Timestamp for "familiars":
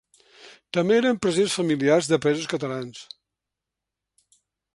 1.59-2.09